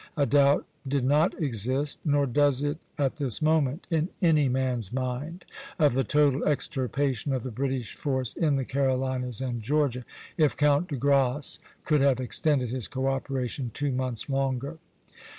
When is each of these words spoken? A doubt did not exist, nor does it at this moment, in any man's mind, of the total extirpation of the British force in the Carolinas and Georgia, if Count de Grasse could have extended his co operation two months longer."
A 0.17 0.25
doubt 0.25 0.65
did 0.87 1.05
not 1.05 1.39
exist, 1.39 1.99
nor 2.03 2.25
does 2.25 2.63
it 2.63 2.79
at 2.97 3.17
this 3.17 3.39
moment, 3.39 3.85
in 3.91 4.09
any 4.19 4.49
man's 4.49 4.91
mind, 4.91 5.45
of 5.77 5.93
the 5.93 6.03
total 6.03 6.43
extirpation 6.47 7.31
of 7.33 7.43
the 7.43 7.51
British 7.51 7.93
force 7.93 8.33
in 8.33 8.55
the 8.55 8.65
Carolinas 8.65 9.41
and 9.41 9.61
Georgia, 9.61 10.03
if 10.37 10.57
Count 10.57 10.87
de 10.87 10.95
Grasse 10.95 11.59
could 11.85 12.01
have 12.01 12.19
extended 12.19 12.71
his 12.71 12.87
co 12.87 13.05
operation 13.09 13.69
two 13.75 13.91
months 13.91 14.27
longer." 14.27 14.79